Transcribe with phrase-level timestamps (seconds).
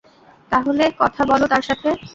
[0.51, 1.89] তাহলে কথা বল তার সাথে।